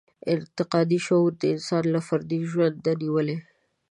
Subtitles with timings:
[0.33, 3.37] انتقادي شعور د انسان له فردي ژوند نېولې.